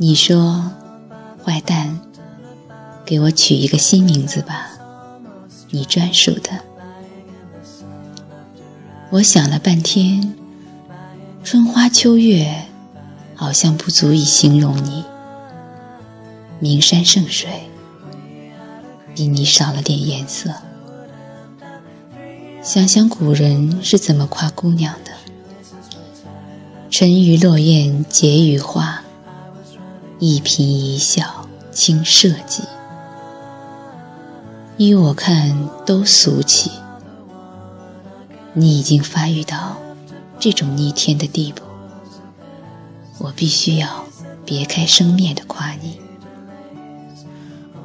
[0.00, 0.70] 你说
[1.44, 1.98] ：“坏蛋，
[3.04, 4.70] 给我取一个新名字吧，
[5.70, 6.50] 你专属的。”
[9.10, 10.36] 我想了半天，
[11.42, 12.66] 春花秋月
[13.34, 15.02] 好像不足以形容你。
[16.60, 17.48] 名山胜水
[19.16, 20.54] 比你少了点颜色。
[22.62, 25.10] 想想古人是怎么夸姑娘的
[26.88, 29.02] ：“沉鱼落雁结于花，
[30.18, 32.62] 一颦一笑倾社稷。”
[34.78, 36.70] 依我看，都俗气。
[38.54, 39.76] 你已经发育到
[40.38, 41.62] 这种逆天的地步，
[43.18, 44.04] 我必须要
[44.44, 46.00] 别开生面的夸你，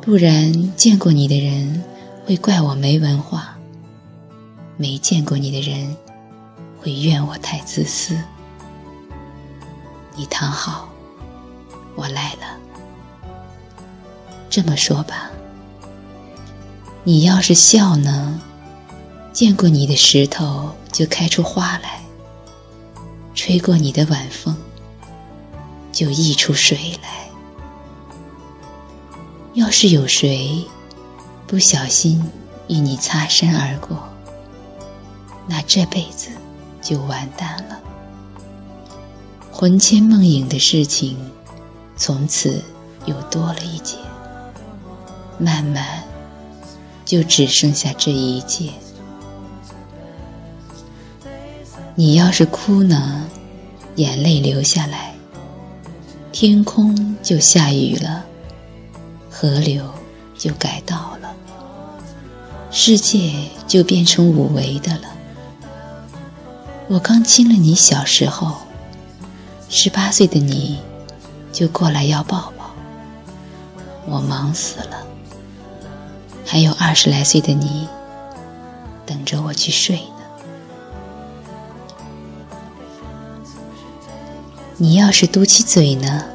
[0.02, 1.84] 不然见过你的人
[2.26, 3.58] 会怪我没文化，
[4.78, 5.96] 没见过你的人
[6.80, 8.16] 会怨我太自私。
[10.16, 10.90] 你躺好，
[11.96, 12.58] 我来了。
[14.50, 15.32] 这么说吧，
[17.04, 18.40] 你要是笑呢？
[19.32, 22.04] 见过你的石头就开出花来，
[23.34, 24.56] 吹过你的晚风
[25.92, 27.10] 就溢出水来。
[29.54, 30.64] 要是有谁
[31.48, 32.24] 不小心
[32.68, 33.98] 与你擦身而过，
[35.48, 36.30] 那这辈子
[36.80, 37.80] 就完蛋了。
[39.52, 41.18] 魂牵梦萦的事情
[41.96, 42.62] 从此
[43.06, 43.98] 又多了一节，
[45.38, 46.04] 慢慢
[47.06, 48.70] 就只剩下这一节。
[51.96, 53.26] 你要是哭呢，
[53.96, 55.14] 眼泪流下来，
[56.32, 58.26] 天空就下雨了，
[59.30, 59.86] 河流
[60.36, 61.36] 就改道了，
[62.72, 63.34] 世界
[63.68, 65.04] 就变成五维的了。
[66.88, 68.58] 我刚亲了你小时候，
[69.70, 70.80] 十八岁的你
[71.54, 72.74] 就过来要抱抱，
[74.08, 75.06] 我忙死了。
[76.46, 77.88] 还有二十来岁的你，
[79.06, 80.04] 等着我去睡呢。
[84.78, 86.26] 你要是嘟起嘴呢，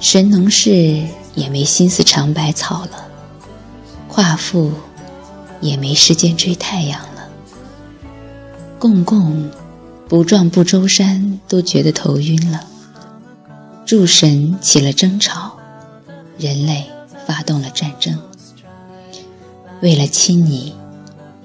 [0.00, 3.06] 神农氏也没心思尝百草了，
[4.08, 4.72] 夸父
[5.60, 7.28] 也没时间追太阳了，
[8.78, 9.50] 共共
[10.08, 12.64] 不撞不周山都觉得头晕了，
[13.86, 15.56] 诸神起了争吵，
[16.38, 16.86] 人类
[17.24, 18.20] 发动了战争，
[19.80, 20.74] 为了亲你，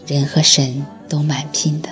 [0.08, 1.90] 人和神都蛮拼的，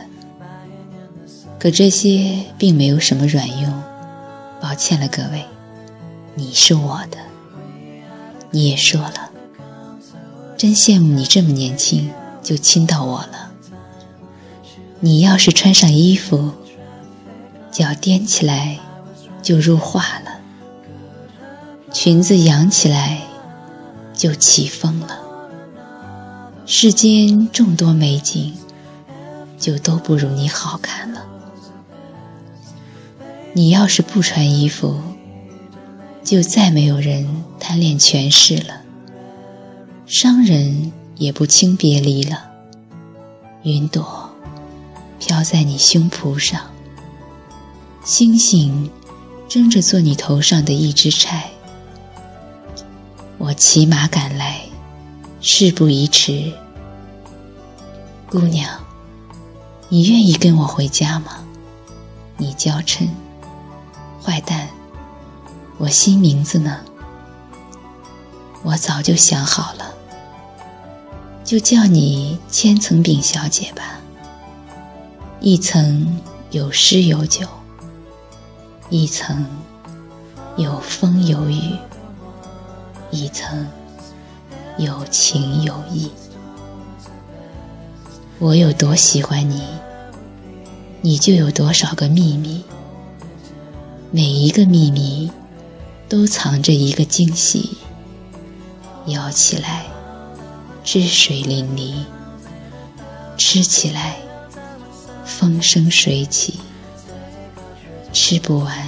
[1.60, 3.72] 可这些并没有什么卵用。
[4.60, 5.46] 抱歉了，各位，
[6.34, 7.18] 你是我的。
[8.50, 9.30] 你也说了，
[10.58, 12.10] 真羡慕你这么年轻
[12.42, 13.52] 就亲到我了。
[15.00, 16.54] 你要是穿上衣服，
[17.72, 18.80] 脚踮起来
[19.44, 20.29] 就入画了，
[22.02, 23.20] 裙子扬起来
[24.14, 25.20] 就起风了。
[26.66, 28.54] 世间众多美景，
[29.58, 31.26] 就都不如你好看了。
[33.52, 34.98] 你要是不穿衣服，
[36.24, 38.82] 就再没有人贪恋权势了，
[40.06, 42.46] 商人也不轻别离了。
[43.64, 44.30] 云朵
[45.20, 46.62] 飘在你胸脯上，
[48.06, 48.90] 星星
[49.50, 51.52] 争着做你头上的一支柴。
[53.40, 54.60] 我骑马赶来，
[55.40, 56.52] 事不宜迟。
[58.30, 58.70] 姑娘，
[59.88, 61.38] 你愿意跟我回家吗？
[62.36, 63.08] 你娇嗔。
[64.22, 64.68] 坏蛋，
[65.78, 66.82] 我新名字呢？
[68.62, 69.94] 我早就想好了，
[71.46, 74.02] 就叫你千层饼小姐吧。
[75.40, 76.20] 一层
[76.52, 77.48] 有诗有酒，
[78.90, 79.46] 一层
[80.58, 81.78] 有风有雨，
[83.12, 83.68] 一层
[84.78, 86.12] 有情有义。
[88.38, 89.64] 我有多喜欢你，
[91.02, 92.64] 你就有多少个秘密。
[94.12, 95.32] 每一个秘密，
[96.08, 97.78] 都藏着一个惊喜。
[99.08, 99.86] 咬起来，
[100.84, 102.06] 汁水淋漓；
[103.38, 104.18] 吃起来，
[105.26, 106.60] 风生水起。
[108.14, 108.88] 吃不完，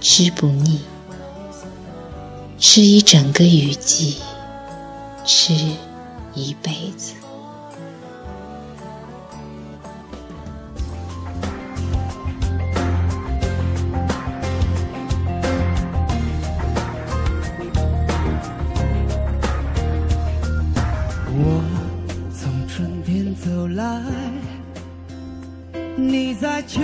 [0.00, 0.80] 吃不腻，
[2.68, 4.16] 吃一整个雨季，
[5.24, 5.54] 吃
[6.34, 7.14] 一辈子。
[21.38, 21.62] 我
[22.34, 24.02] 从春天走来
[25.96, 26.80] 你在秋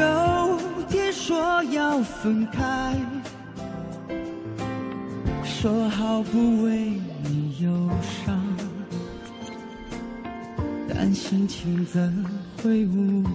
[0.89, 2.97] 天说要分开，
[5.63, 6.93] 说好不为
[7.23, 7.71] 你忧
[8.03, 8.37] 伤
[10.89, 12.13] 但心情怎
[12.61, 13.33] 会无恙。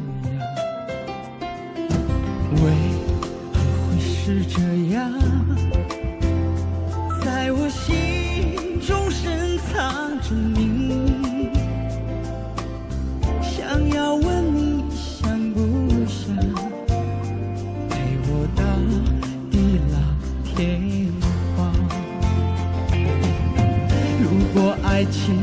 [2.51, 2.61] 为
[3.53, 4.59] 何会是这
[4.93, 5.09] 样？
[7.23, 11.06] 在我心中深藏着你。
[25.11, 25.36] 情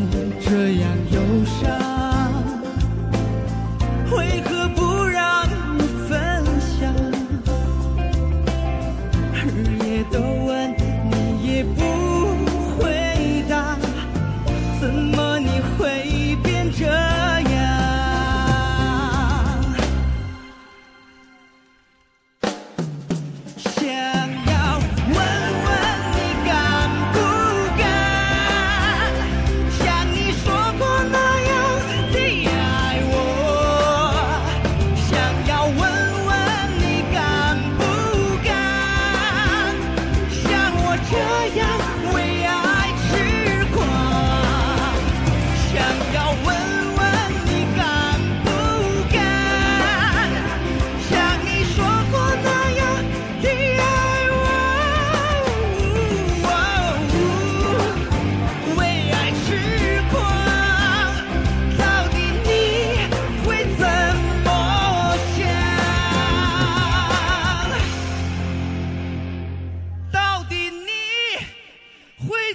[72.28, 72.54] 会